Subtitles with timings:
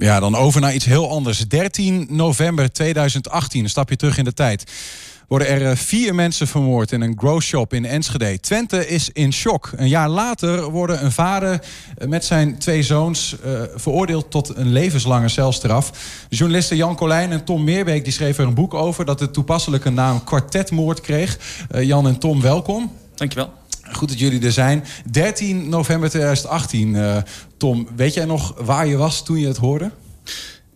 [0.00, 1.48] Ja, dan over naar iets heel anders.
[1.48, 4.72] 13 november 2018, een stapje terug in de tijd.
[5.28, 8.40] Worden er eh, vier mensen vermoord in een grow shop in Enschede.
[8.40, 9.72] Twente is in shock.
[9.76, 11.60] Een jaar later worden een vader
[11.98, 15.92] eh, met zijn twee zoons uh, veroordeeld tot een levenslange celstraf.
[16.28, 19.90] Journalisten Jan Colijn en Tom Meerbeek die schreven er een boek over dat de toepasselijke
[19.90, 21.38] naam kwartetmoord kreeg.
[21.80, 22.92] Jan en Tom, welkom.
[23.14, 23.59] Dankjewel.
[23.92, 24.84] Goed dat jullie er zijn.
[25.10, 26.94] 13 november 2018.
[26.94, 27.16] Uh,
[27.56, 29.90] Tom, weet jij nog waar je was toen je het hoorde?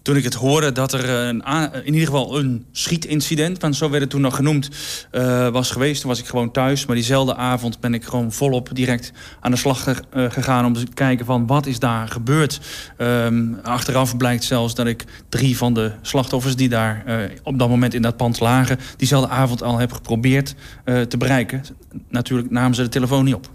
[0.05, 1.44] Toen ik het hoorde dat er een,
[1.85, 4.71] in ieder geval een schietincident, want zo werd het toen nog genoemd,
[5.13, 6.00] uh, was geweest.
[6.00, 6.86] Toen was ik gewoon thuis.
[6.86, 11.27] Maar diezelfde avond ben ik gewoon volop direct aan de slag gegaan om te kijken
[11.27, 12.61] van wat is daar gebeurd.
[12.99, 17.05] Um, achteraf blijkt zelfs dat ik drie van de slachtoffers die daar
[17.43, 21.64] op dat moment in dat pand lagen, diezelfde avond al heb geprobeerd te bereiken.
[22.08, 23.50] Natuurlijk namen ze de telefoon niet op.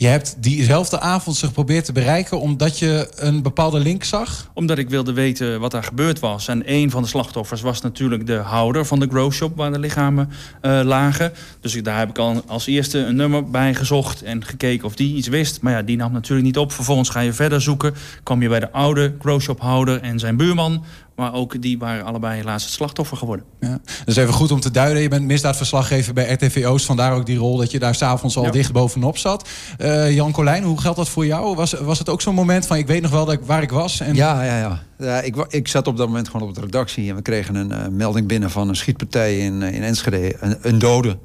[0.00, 4.50] Je hebt diezelfde avond ze geprobeerd te bereiken omdat je een bepaalde link zag?
[4.54, 6.48] Omdat ik wilde weten wat daar gebeurd was.
[6.48, 9.78] En een van de slachtoffers was natuurlijk de houder van de grow shop waar de
[9.78, 10.30] lichamen
[10.62, 11.32] uh, lagen.
[11.60, 15.16] Dus daar heb ik al als eerste een nummer bij gezocht en gekeken of die
[15.16, 15.60] iets wist.
[15.60, 16.72] Maar ja, die nam natuurlijk niet op.
[16.72, 17.94] Vervolgens ga je verder zoeken.
[18.22, 20.84] Kwam je bij de oude grow shop houder en zijn buurman.
[21.18, 23.44] Maar ook die waren allebei helaas het slachtoffer geworden.
[23.60, 23.68] Ja.
[23.68, 25.02] Dat is even goed om te duiden.
[25.02, 26.86] Je bent misdaadverslaggever bij RTV Oost.
[26.86, 28.50] Vandaar ook die rol dat je daar s'avonds al ja.
[28.50, 29.48] dicht bovenop zat.
[29.78, 31.56] Uh, Jan Colijn, hoe geldt dat voor jou?
[31.56, 33.70] Was, was het ook zo'n moment van ik weet nog wel dat ik, waar ik
[33.70, 34.00] was?
[34.00, 34.14] En...
[34.14, 34.82] Ja, ja, ja.
[34.98, 37.08] ja ik, ik zat op dat moment gewoon op de redactie.
[37.08, 40.36] En we kregen een uh, melding binnen van een schietpartij in, uh, in Enschede.
[40.40, 41.18] Een, een dode.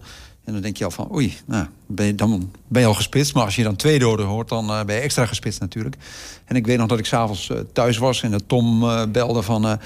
[0.43, 3.33] En dan denk je al van, oei, nou, ben je, dan ben je al gespitst.
[3.33, 5.95] Maar als je dan twee doden hoort, dan uh, ben je extra gespitst natuurlijk.
[6.45, 9.41] En ik weet nog dat ik s'avonds uh, thuis was en dat Tom uh, belde
[9.41, 9.79] van...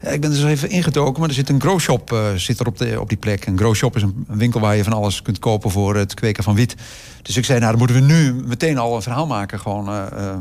[0.00, 3.00] Ik ben dus even ingedoken, maar er zit een grow shop zit er op, de,
[3.00, 3.46] op die plek.
[3.46, 6.44] Een grow shop is een, winkel waar je van alles kunt kopen voor het kweken
[6.44, 6.74] van wiet.
[7.22, 9.60] Dus ik zei, nou, dan moeten we nu meteen al een verhaal maken.
[9.60, 9.90] Gewoon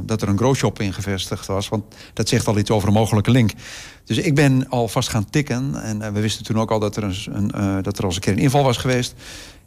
[0.05, 1.69] dat er een grow shop in gevestigd was.
[1.69, 3.51] Want dat zegt al iets over een mogelijke link.
[4.05, 5.83] Dus ik ben alvast gaan tikken.
[5.83, 8.21] En we wisten toen ook al dat er, een, een dat er al eens een
[8.21, 9.15] keer een inval was geweest.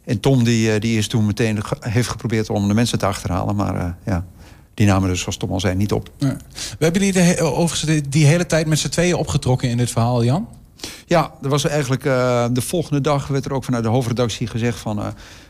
[0.03, 3.55] En Tom die, die is toen meteen heeft geprobeerd om de mensen te achterhalen.
[3.55, 4.25] Maar uh, ja,
[4.73, 6.09] die namen dus, zoals Tom al zei, niet op.
[6.17, 6.35] We
[6.79, 10.47] hebben jullie de, overigens die hele tijd met z'n tweeën opgetrokken in dit verhaal, Jan?
[11.11, 14.79] Ja, er was eigenlijk uh, de volgende dag werd er ook vanuit de hoofdredactie gezegd
[14.79, 15.05] van uh,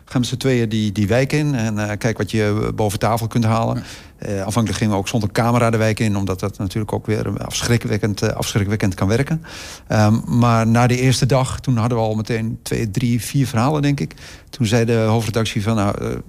[0.05, 3.27] ga met z'n tweeën die, die wijk in en uh, kijk wat je boven tafel
[3.27, 3.83] kunt halen.
[4.21, 8.33] Afhankelijk gingen we ook zonder camera de wijk in, omdat dat natuurlijk ook weer afschrikwekkend,
[8.33, 9.43] afschrikwekkend kan werken.
[9.89, 13.81] Um, maar na de eerste dag, toen hadden we al meteen twee, drie, vier verhalen,
[13.81, 14.15] denk ik.
[14.49, 16.21] Toen zei de hoofdredactie van nou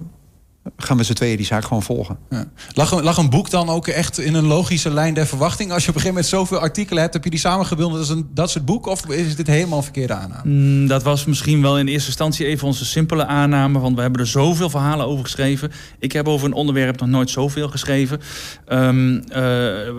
[0.77, 2.17] gaan we z'n tweeën die zaak gewoon volgen.
[2.29, 2.45] Ja.
[2.73, 5.71] Lag, een, lag een boek dan ook echt in een logische lijn der verwachting?
[5.71, 8.29] Als je op een gegeven moment zoveel artikelen hebt, heb je die samengebundeld als een
[8.33, 8.85] dat soort boek?
[8.85, 10.49] Of is dit helemaal een verkeerde aanname?
[10.49, 13.79] Mm, dat was misschien wel in eerste instantie even onze simpele aanname.
[13.79, 15.71] Want we hebben er zoveel verhalen over geschreven.
[15.99, 18.21] Ik heb over een onderwerp nog nooit zoveel geschreven.
[18.67, 19.23] Um, uh,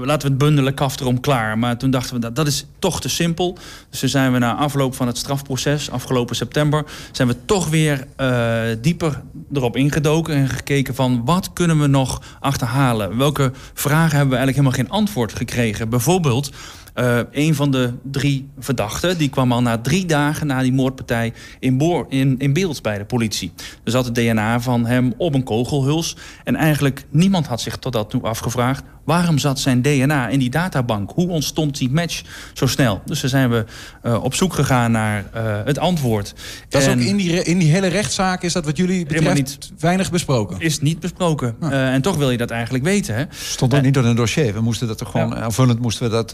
[0.04, 1.58] laten we het bundelen, kaf erom klaar.
[1.58, 3.58] Maar toen dachten we, dat, dat is toch te simpel.
[3.90, 6.84] Dus toen zijn we na afloop van het strafproces, afgelopen september...
[7.12, 10.34] zijn we toch weer uh, dieper erop ingedoken...
[10.34, 13.16] En gekeken van wat kunnen we nog achterhalen?
[13.16, 15.88] Welke vragen hebben we eigenlijk helemaal geen antwoord gekregen?
[15.88, 16.50] Bijvoorbeeld,
[16.94, 19.18] uh, een van de drie verdachten...
[19.18, 22.98] die kwam al na drie dagen na die moordpartij in, boor, in, in beeld bij
[22.98, 23.52] de politie.
[23.84, 26.16] Er zat het DNA van hem op een kogelhuls.
[26.44, 28.82] En eigenlijk niemand had zich tot dat toe afgevraagd...
[29.04, 31.10] waarom zat zijn DNA in die databank?
[31.14, 32.22] Hoe ontstond die match
[32.52, 33.02] zo snel?
[33.04, 33.64] Dus daar zijn we
[34.02, 36.34] uh, op zoek gegaan naar uh, het antwoord.
[36.68, 38.42] Dat en is ook in die, in die hele rechtszaak...
[38.42, 40.60] is dat wat jullie betreft niet, weinig besproken?
[40.60, 41.56] Is niet besproken.
[41.60, 41.72] Ah.
[41.72, 43.14] en toch wil je dat eigenlijk weten.
[43.14, 43.24] Hè?
[43.30, 44.54] Stond ook niet in een dossier.
[44.54, 45.28] We moesten dat er gewoon...
[45.28, 45.34] Ja.
[45.34, 46.32] aanvullend moesten we dat...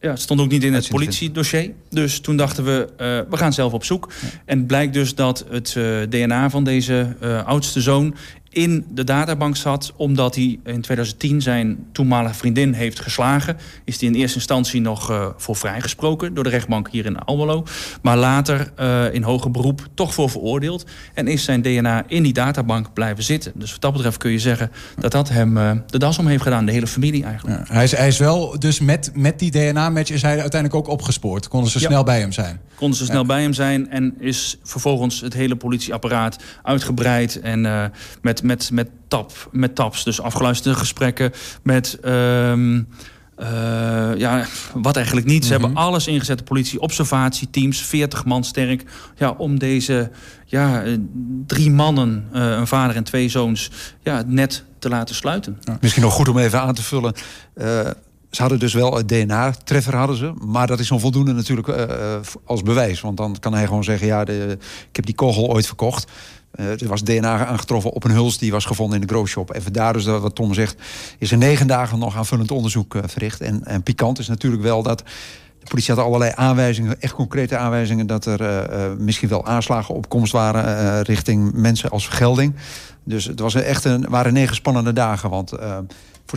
[0.00, 1.72] Ja, het stond ook niet in het politiedossier.
[1.90, 4.12] Dus toen dachten we, uh, we gaan zelf op zoek.
[4.20, 4.28] Ja.
[4.44, 8.14] En het blijkt dus dat het uh, DNA van deze uh, oudste zoon
[8.50, 9.92] in de databank zat...
[9.96, 13.56] omdat hij in 2010 zijn toenmalige vriendin heeft geslagen.
[13.84, 16.34] Is hij in eerste instantie nog uh, voor vrijgesproken...
[16.34, 17.64] door de rechtbank hier in Almelo.
[18.02, 20.86] Maar later uh, in hoger beroep toch voor veroordeeld.
[21.14, 23.52] En is zijn DNA in die databank blijven zitten.
[23.54, 26.42] Dus wat dat betreft kun je zeggen dat dat hem uh, de das om heeft
[26.42, 26.66] gedaan.
[26.66, 27.68] De hele familie eigenlijk.
[27.68, 30.88] Ja, hij, is, hij is wel, dus met, met die DNA-match is hij uiteindelijk ook
[30.88, 31.48] opgespoord.
[31.48, 31.86] Konden ze ja.
[31.86, 32.60] snel bij hem zijn?
[32.74, 33.90] Konden ze snel bij hem zijn.
[33.90, 37.40] En is vervolgens het hele politieapparaat uitgebreid.
[37.40, 37.90] En
[38.22, 40.04] met met, met, tap, met taps.
[40.04, 41.32] Dus afgeluisterde gesprekken
[41.62, 41.98] met...
[42.04, 42.88] Um,
[43.42, 45.44] uh, ja, wat eigenlijk niet.
[45.44, 45.64] Ze mm -hmm.
[45.64, 46.38] hebben alles ingezet.
[46.38, 48.84] De politie, observatieteams, 40 man sterk.
[49.16, 50.10] Ja, om deze
[50.44, 50.82] ja,
[51.46, 53.70] drie mannen, uh, een vader en twee zoons,
[54.02, 55.58] ja, net te laten sluiten.
[55.60, 55.78] Ja.
[55.80, 57.14] Misschien nog goed om even aan te vullen.
[57.56, 57.80] Uh,
[58.30, 60.32] ze hadden dus wel het DNA-treffer, hadden ze.
[60.44, 61.84] Maar dat is onvoldoende natuurlijk uh,
[62.44, 63.00] als bewijs.
[63.00, 66.10] Want dan kan hij gewoon zeggen, ja, ik heb die kogel ooit verkocht.
[66.50, 69.50] er was DNA aangetroffen op een huls die was gevonden in de growshop.
[69.50, 70.76] En vandaar dus dat wat Tom zegt,
[71.18, 73.40] is er negen dagen nog aanvullend onderzoek verricht.
[73.40, 75.02] En, en pikant is natuurlijk wel dat
[75.60, 80.08] de politie had allerlei aanwijzingen, echt concrete aanwijzingen, dat er uh, misschien wel aanslagen op
[80.08, 82.54] komst waren uh, richting mensen als vergelding.
[83.04, 85.30] Dus het was echt een, waren negen spannende dagen.
[85.30, 85.78] Want uh,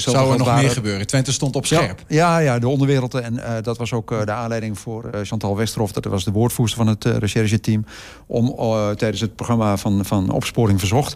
[0.01, 0.63] voor Zou er nog waren...
[0.63, 1.07] meer gebeuren?
[1.07, 2.03] Twente stond op scherp.
[2.07, 3.13] Ja, ja, de onderwereld.
[3.13, 5.91] En dat was ook de aanleiding voor Chantal Westerhof.
[5.91, 7.85] Dat was de woordvoerster van het rechercheteam.
[8.27, 8.55] Om
[8.95, 11.15] tijdens het programma van, van Opsporing Verzocht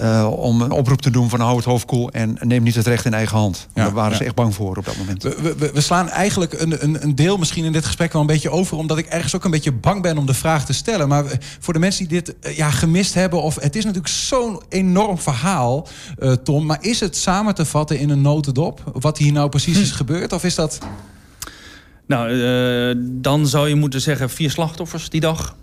[0.00, 2.86] uh, om een oproep te doen van hou het hoofd koel en neem niet het
[2.86, 3.68] recht in eigen hand.
[3.74, 5.22] Ja, Daar waren ze echt bang voor op dat moment.
[5.22, 8.26] We, we, we slaan eigenlijk een, een, een, deel misschien in dit gesprek wel een
[8.26, 11.08] beetje over, omdat ik ergens ook een beetje bang ben om de vraag te stellen.
[11.08, 11.24] Maar
[11.60, 15.18] voor de mensen die dit eh, ja, gemist hebben, of het is natuurlijk zo'n enorm
[15.18, 16.66] verhaal, uh, Tom.
[16.66, 19.96] Maar is het samen te vatten in een notendop wat hier nou precies is hm.
[19.96, 20.32] gebeurd?
[20.32, 20.78] Of is dat.
[22.08, 25.56] Nou, uh, dan zou je moeten zeggen vier slachtoffers die dag.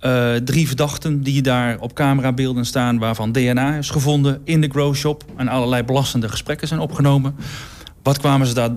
[0.00, 2.98] Uh, drie verdachten die daar op camerabeelden staan...
[2.98, 5.24] waarvan DNA is gevonden in de grow shop...
[5.36, 7.36] en allerlei belastende gesprekken zijn opgenomen.
[8.02, 8.70] Wat kwamen ze daar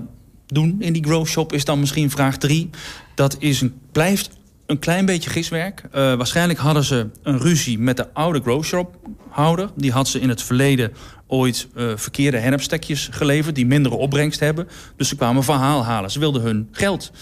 [0.46, 2.70] doen in die grow shop is dan misschien vraag drie.
[3.14, 4.30] Dat is een, blijft
[4.66, 5.82] een klein beetje giswerk.
[5.84, 8.96] Uh, waarschijnlijk hadden ze een ruzie met de oude grow shop
[9.28, 9.70] houder.
[9.76, 10.92] Die had ze in het verleden
[11.30, 13.54] ooit uh, verkeerde hennepstekjes geleverd...
[13.54, 14.68] die mindere opbrengst hebben.
[14.96, 16.10] Dus ze kwamen verhaal halen.
[16.10, 17.12] Ze wilden hun geld.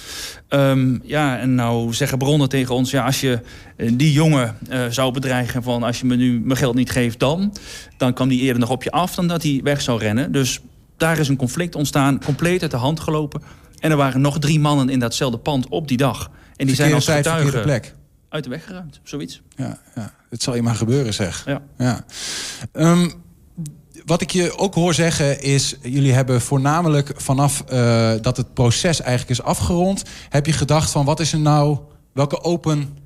[0.49, 2.90] Um, ja, en nou zeggen bronnen tegen ons...
[2.90, 3.40] ja, als je
[3.76, 5.82] uh, die jongen uh, zou bedreigen van...
[5.82, 7.55] als je me nu mijn geld niet geeft dan...
[7.96, 10.32] dan kan die eerder nog op je af dan dat hij weg zou rennen.
[10.32, 10.60] Dus
[10.96, 13.43] daar is een conflict ontstaan, compleet uit de hand gelopen.
[13.78, 16.31] En er waren nog drie mannen in datzelfde pand op die dag.
[16.56, 17.94] En die zijn als getuigen plek.
[18.28, 19.43] uit de weg geruimd, zoiets.
[19.56, 21.44] Ja, ja, het zal je maar gebeuren, zeg.
[21.46, 21.62] Ja.
[21.78, 22.05] ja.
[22.72, 23.26] Um,
[24.08, 29.00] wat ik je ook hoor zeggen is, jullie hebben voornamelijk vanaf uh, dat het proces
[29.00, 31.78] eigenlijk is afgerond, heb je gedacht van wat is er nou,
[32.12, 32.96] welke open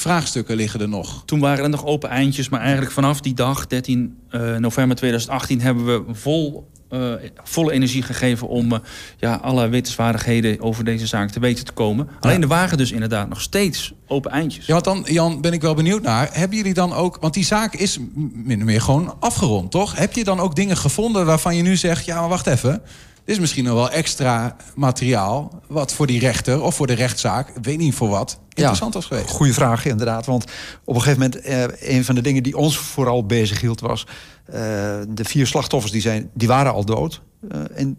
[0.00, 1.22] vraagstukken liggen er nog?
[1.24, 5.60] Toen waren er nog open eindjes, maar eigenlijk vanaf die dag, 13 uh, november 2018,
[5.60, 7.12] hebben we vol uh,
[7.44, 8.78] volle energie gegeven om uh,
[9.16, 12.08] ja, alle wetenswaardigheden over deze zaak te weten te komen.
[12.20, 14.66] Alleen er waren dus inderdaad nog steeds open eindjes.
[14.66, 16.28] Ja, want dan, Jan, ben ik wel benieuwd naar.
[16.32, 17.98] Hebben jullie dan ook, want die zaak is
[18.32, 19.96] min of meer gewoon afgerond, toch?
[19.96, 22.82] Heb je dan ook dingen gevonden waarvan je nu zegt, ja, maar wacht even.
[23.28, 25.62] Dit is misschien nog wel extra materiaal.
[25.66, 29.30] wat voor die rechter of voor de rechtszaak, weet niet voor wat, interessant was geweest.
[29.30, 30.26] Goeie vraag, inderdaad.
[30.26, 30.44] Want
[30.84, 34.06] op een gegeven moment, eh, een van de dingen die ons vooral bezig hield was.
[34.48, 34.54] Uh,
[35.08, 37.20] de vier slachtoffers die, zijn, die waren al dood.
[37.52, 37.96] Uh, en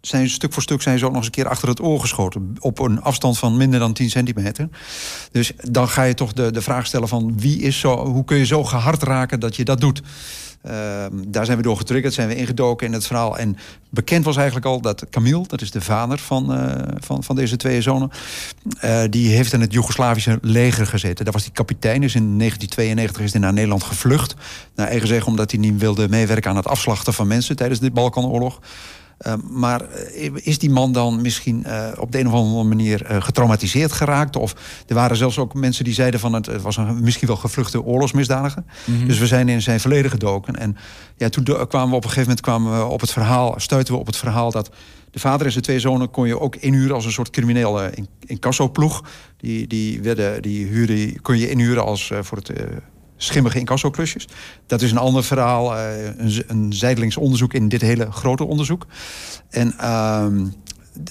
[0.00, 2.54] zijn stuk voor stuk zijn ze ook nog eens een keer achter het oor geschoten.
[2.58, 4.68] Op een afstand van minder dan 10 centimeter.
[5.32, 8.36] Dus dan ga je toch de, de vraag stellen van wie is zo, hoe kun
[8.36, 10.02] je zo gehard raken dat je dat doet.
[10.66, 10.72] Uh,
[11.26, 13.38] daar zijn we door getriggerd, zijn we ingedoken in het verhaal.
[13.38, 13.56] En
[13.90, 17.56] bekend was eigenlijk al dat Camille, dat is de vader van, uh, van, van deze
[17.56, 18.10] twee zonen...
[18.84, 21.24] Uh, die heeft in het Joegoslavische leger gezeten.
[21.24, 24.34] Daar was die kapitein, dus in 1992 is hij naar Nederland gevlucht.
[24.74, 27.56] Naar eigen zeggen omdat hij niet wilde meewerken aan het afslachten van mensen...
[27.56, 28.60] tijdens de Balkanoorlog.
[29.26, 33.10] Uh, maar eh, is die man dan misschien uh, op de een of andere manier
[33.10, 34.36] uh, getraumatiseerd geraakt?
[34.36, 34.54] Of
[34.86, 37.82] er waren zelfs ook mensen die zeiden van het, het was een misschien wel gevluchte
[37.82, 38.62] oorlogsmisdadiger.
[38.84, 39.06] Mm -hmm.
[39.06, 40.56] Dus we zijn in zijn verleden gedoken.
[40.56, 40.76] En
[41.16, 44.00] ja, toen kwamen we op een gegeven moment kwamen we op het verhaal, stuiten we
[44.00, 44.70] op het verhaal dat
[45.10, 48.08] de vader en zijn twee zonen kon je ook inhuren als een soort criminele in,
[48.26, 49.04] incassoploeg.
[49.36, 52.50] Die, die, werden, die huurde, kon je inhuren als voor het
[53.16, 54.28] schimmige incasso-klusjes.
[54.66, 58.86] Dat is een ander verhaal, uh, een, een zijdelings onderzoek in dit hele grote onderzoek.
[59.50, 60.26] En uh,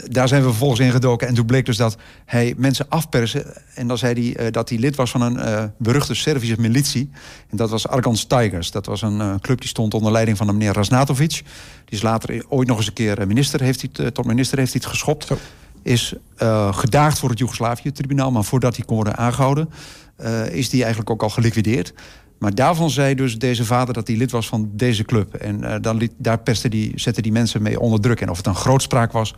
[0.10, 1.28] daar zijn we vervolgens in gedoken.
[1.28, 3.45] En toen bleek dus dat hij mensen afpersen.
[3.76, 7.10] En dan zei hij uh, dat hij lid was van een uh, beruchte Servische militie.
[7.50, 8.72] En dat was Argans Tigers.
[8.72, 11.31] Dat was een club die stond onder leiding van de meneer Rasnatovic.
[11.31, 11.44] Die
[11.86, 14.92] is later ooit nog eens een keer minister, heeft hij tot minister heeft hij het
[14.92, 15.26] geschopt.
[15.26, 15.38] Zo.
[15.81, 16.14] Is
[16.72, 18.31] gedaagd voor het Joegoslavië-tribunaal.
[18.31, 19.69] Maar voordat hij kon worden aangehouden
[20.52, 21.94] is die eigenlijk ook al geliquideerd.
[22.44, 25.34] Maar daarvan zei dus deze vader dat hij lid was van deze club.
[25.34, 28.22] En uh, dan liet, daar pesten die, zetten die mensen mee onder druk.
[28.22, 29.36] En of het een grootspraak was,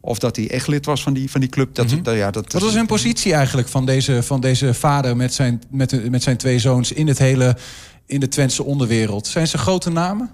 [0.00, 1.74] of dat hij echt lid was van die, van die club.
[1.74, 2.02] Dat, mm -hmm.
[2.02, 5.62] dat, ja, dat, Wat was een positie eigenlijk van deze, van deze vader met zijn,
[5.70, 7.56] met, met zijn twee zoons in, het hele,
[8.06, 9.26] in de Twentse onderwereld?
[9.26, 10.30] Zijn ze grote namen?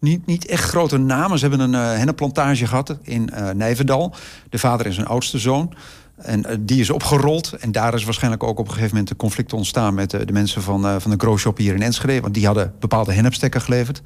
[0.00, 1.38] Niet, niet echt grote namen.
[1.38, 4.14] Ze hebben een uh, hennenplantage gehad in uh, Nijverdal.
[4.50, 5.74] De vader is zijn oudste zoon.
[6.18, 7.52] En uh, die is opgerold.
[7.52, 10.32] En daar is waarschijnlijk ook op een gegeven moment een conflict ontstaan met uh, de
[10.32, 12.20] mensen van, uh, van de grow shop hier in Enschede.
[12.20, 14.02] Want die hadden bepaalde hennepstekken geleverd.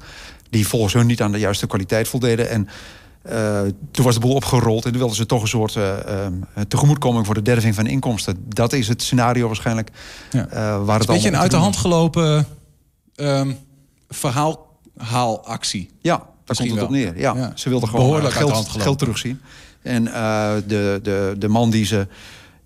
[0.49, 2.49] Die volgens hun niet aan de juiste kwaliteit voldeden.
[2.49, 2.67] En
[3.91, 5.77] toen was de boel opgerold en toen wilden ze toch een soort
[6.67, 8.45] tegemoetkoming voor de derving van inkomsten.
[8.47, 9.89] Dat is het scenario waarschijnlijk
[10.31, 10.47] ja.
[10.79, 12.47] waar het een beetje een uit de hand gelopen
[13.15, 13.57] um,
[14.09, 15.89] verhaalhaalactie.
[16.01, 17.19] Ja, daar komt het op neer.
[17.19, 17.51] Ja, ja.
[17.55, 19.41] Ze wilden gewoon geld, geld terugzien.
[19.81, 22.07] En uh, de, de, de man die ze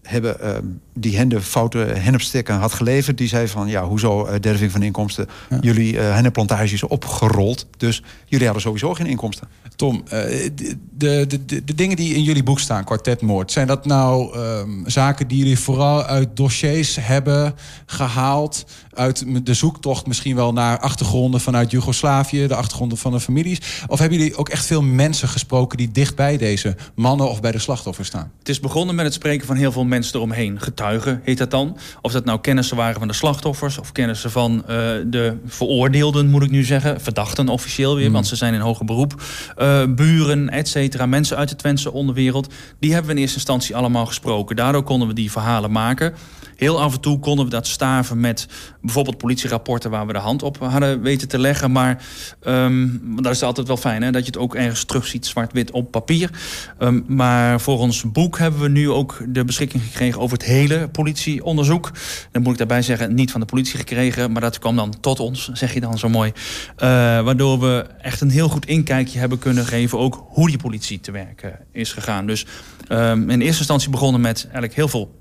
[0.08, 0.50] hebben uh,
[0.94, 3.18] die hen de foute hennepstikken had geleverd.
[3.18, 5.28] Die zei van, ja, hoezo uh, derving van inkomsten?
[5.50, 5.58] Ja.
[5.62, 9.48] Jullie uh, hennepplantages opgerold, dus jullie hadden sowieso geen inkomsten.
[9.76, 10.52] Tom, de,
[10.98, 13.52] de, de, de, dingen die in jullie boek staan, kwartetmoord...
[13.52, 18.66] zijn dat nou um, zaken die jullie vooral uit dossiers hebben gehaald...
[18.94, 22.48] uit de zoektocht misschien wel naar achtergronden vanuit Joegoslavië...
[22.48, 23.84] de achtergronden van de families?
[23.88, 25.78] Of hebben jullie ook echt veel mensen gesproken...
[25.78, 28.32] die dicht bij deze mannen of bij de slachtoffers staan?
[28.40, 30.62] Het is begonnen met het spreken van heel veel mensen eromheen.
[30.62, 31.78] Getuigen heet dat dan.
[32.02, 33.78] Of dat nou kennissen waren van de slachtoffers...
[33.78, 34.66] of kennissen van uh,
[35.06, 37.02] de veroordeelden, moet ik nu zeggen.
[37.02, 38.14] Verdachten officieel weer, mm.
[38.14, 39.22] want ze zijn in hoger beroep.
[39.58, 41.06] Uh, buren, et cetera.
[41.06, 42.54] Mensen uit de Twentse onderwereld.
[42.80, 44.56] Die hebben we in eerste instantie allemaal gesproken.
[44.56, 46.14] Daardoor konden we die verhalen maken.
[46.56, 48.48] Heel af en toe konden we dat staven met
[48.82, 51.72] bijvoorbeeld politierapporten waar we de hand op hadden weten te leggen.
[51.72, 52.04] Maar
[52.48, 54.12] um, dat is altijd wel fijn, hè?
[54.12, 56.30] dat je het ook ergens terugziet, zwart-wit op papier.
[56.80, 60.88] Um, maar voor ons boek hebben we nu ook de beschikking gekregen over het hele
[60.88, 61.92] politieonderzoek.
[62.32, 65.20] Dan moet ik daarbij zeggen, niet van de politie gekregen, maar dat kwam dan tot
[65.20, 66.32] ons, zeg je dan zo mooi.
[66.32, 66.88] Uh,
[67.22, 71.12] waardoor we echt een heel goed inkijkje hebben kunnen geven, ook hoe die politie te
[71.12, 72.28] werk is gegaan.
[72.28, 72.46] Dus
[72.90, 75.16] um, in eerste instantie begonnen met eigenlijk heel veel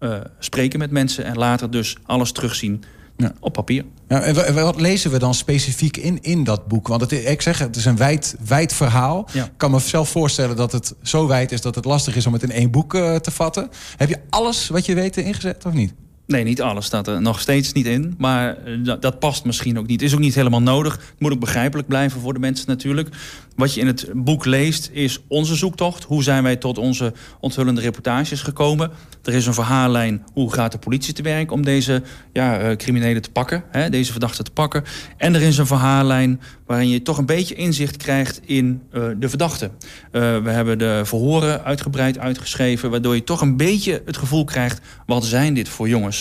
[0.00, 2.84] uh, spreken met mensen en later dus alles terugzien
[3.16, 3.32] ja.
[3.40, 3.84] op papier.
[4.08, 6.88] Ja, en wat lezen we dan specifiek in, in dat boek?
[6.88, 9.28] Want het, ik zeg, het is een wijd, wijd verhaal.
[9.32, 9.44] Ja.
[9.44, 12.32] Ik kan me zelf voorstellen dat het zo wijd is dat het lastig is om
[12.32, 13.70] het in één boek uh, te vatten.
[13.96, 15.94] Heb je alles wat je weet ingezet of niet?
[16.26, 18.14] Nee, niet alles staat er nog steeds niet in.
[18.18, 20.02] Maar dat, dat past misschien ook niet.
[20.02, 20.92] Is ook niet helemaal nodig.
[20.92, 23.08] Het moet ook begrijpelijk blijven voor de mensen natuurlijk.
[23.56, 26.04] Wat je in het boek leest is onze zoektocht.
[26.04, 28.90] Hoe zijn wij tot onze onthullende reportages gekomen?
[29.22, 30.24] Er is een verhaallijn.
[30.32, 32.02] Hoe gaat de politie te werk om deze
[32.32, 33.64] ja, uh, criminelen te pakken?
[33.70, 34.84] Hè, deze verdachten te pakken.
[35.16, 39.28] En er is een verhaallijn waarin je toch een beetje inzicht krijgt in uh, de
[39.28, 39.70] verdachten.
[40.10, 42.90] We hebben de verhoren uitgebreid uitgeschreven...
[42.90, 44.80] waardoor je toch een beetje het gevoel krijgt...
[45.06, 46.13] wat zijn dit voor jongens?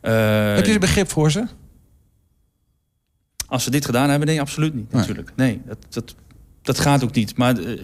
[0.00, 1.44] Heb je er begrip voor ze?
[3.46, 4.92] Als ze dit gedaan hebben, nee, absoluut niet.
[4.92, 5.32] Natuurlijk.
[5.36, 6.14] Nee, dat, dat
[6.62, 7.36] dat gaat ook niet.
[7.36, 7.82] Maar uh,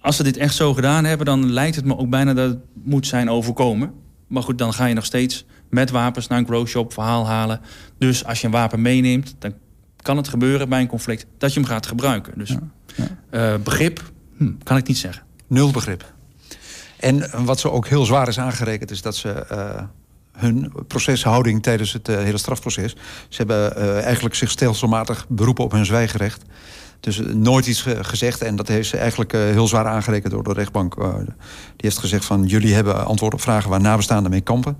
[0.00, 2.58] als ze dit echt zo gedaan hebben, dan lijkt het me ook bijna dat het
[2.82, 3.92] moet zijn overkomen.
[4.26, 7.60] Maar goed, dan ga je nog steeds met wapens naar een grow shop verhaal halen.
[7.98, 9.54] Dus als je een wapen meeneemt, dan
[10.02, 12.32] kan het gebeuren bij een conflict dat je hem gaat gebruiken.
[12.38, 12.60] Dus ja,
[13.30, 13.54] ja.
[13.54, 15.22] Uh, begrip hm, kan ik niet zeggen.
[15.46, 16.14] Nul begrip.
[16.96, 19.82] En wat ze ook heel zwaar is aangerekend, is dat ze uh,
[20.40, 22.96] hun proceshouding tijdens het uh, hele strafproces.
[23.28, 26.42] Ze hebben eigenlijk zich stelselmatig beroepen op hun zwijgerecht.
[27.00, 28.42] Dus nooit iets gezegd.
[28.42, 30.94] En dat heeft ze eigenlijk heel zwaar aangerekend door de rechtbank.
[30.94, 31.34] Die
[31.76, 34.76] heeft gezegd van jullie hebben antwoord op vragen waar nabestaanden mee kampen.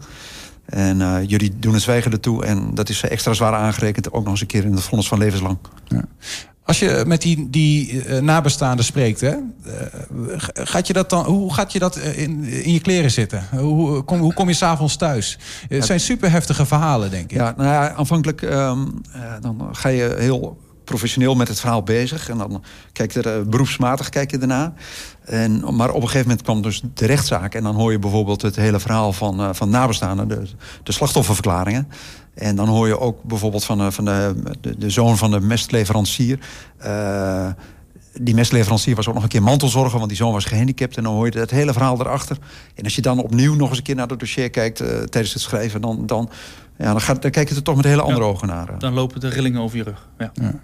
[0.70, 2.44] En uh, jullie doen het zwijgen ertoe.
[2.44, 4.12] En dat is extra zwaar aangerekend.
[4.12, 5.58] Ook nog eens een keer in het vonnis van levenslang.
[5.86, 6.04] Ja.
[6.64, 9.34] Als je met die, die nabestaanden spreekt, hè,
[10.54, 13.44] gaat je dat dan, hoe gaat je dat in, in je kleren zitten?
[13.56, 15.38] Hoe kom, hoe kom je s'avonds thuis?
[15.68, 17.36] Het zijn super heftige verhalen, denk ik.
[17.36, 19.00] Ja, nou ja, aanvankelijk um,
[19.40, 22.28] dan ga je heel professioneel met het verhaal bezig.
[22.28, 24.72] En dan kijk je er uh, beroepsmatig kijk je ernaar.
[25.25, 27.54] En, maar op een gegeven moment kwam dus de rechtszaak.
[27.54, 30.28] En dan hoor je bijvoorbeeld het hele verhaal van, uh, van nabestaanden.
[30.28, 30.42] De,
[30.82, 31.88] de slachtofferverklaringen.
[32.34, 35.40] En dan hoor je ook bijvoorbeeld van, uh, van de, de, de, zoon van de
[35.40, 36.38] mestleverancier.
[38.20, 40.96] die mestleverancier was ook nog een keer mantelzorger, want die zoon was gehandicapt.
[40.96, 42.37] En dan hoor je het hele verhaal erachter.
[42.75, 44.76] En als je dan opnieuw nog eens een keer naar het dossier kijkt
[45.10, 46.30] tijdens het schrijven, dan, dan,
[46.80, 48.78] ja, dan, gaat, dan kijk je er toch met hele andere ja, ogen naar.
[48.78, 50.08] Dan lopen de rillingen over je rug.
[50.18, 50.30] Ja.
[50.34, 50.54] ja.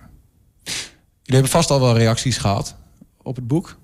[1.26, 2.76] Jullie hebben vast al wel reacties gehad
[3.22, 3.76] op het boek.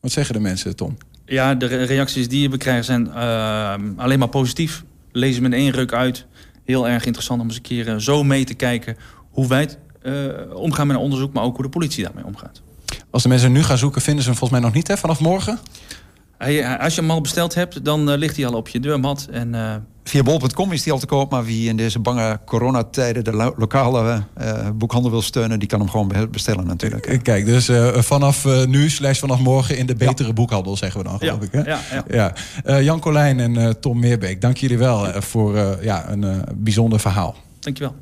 [0.00, 0.96] Wat zeggen de mensen, Tom?
[1.26, 4.84] Ja, de reacties die we krijgen zijn uh, alleen maar positief.
[5.12, 6.26] Lezen met één ruk uit.
[6.64, 8.96] Heel erg interessant om eens een keer uh, zo mee te kijken
[9.30, 9.68] hoe wij
[10.02, 12.62] uh, omgaan met een onderzoek, maar ook hoe de politie daarmee omgaat.
[13.10, 14.96] Als de mensen nu gaan zoeken, vinden ze hem volgens mij nog niet, hè?
[14.96, 15.58] Vanaf morgen?
[16.38, 19.28] Hij, als je hem al besteld hebt, dan ligt hij al op je deurmat.
[19.30, 19.54] En
[20.04, 23.54] Via bol.com is die al te koop, maar wie in deze bange coronatijden de lo
[23.56, 27.20] lokale uh, boekhandel wil steunen, die kan hem gewoon bestellen natuurlijk.
[27.22, 30.34] Kijk, dus uh, vanaf uh, nu, slash vanaf morgen in de betere ja.
[30.34, 31.46] boekhandel, zeggen we dan geloof ja.
[31.46, 31.52] ik.
[31.52, 31.70] Hè?
[31.70, 32.32] Ja, ja.
[32.64, 32.80] ja.
[32.80, 37.34] Jan Colijn en Tom Meerbeek, dank jullie wel voor ja, een bijzonder verhaal.
[37.60, 37.94] Dankjewel.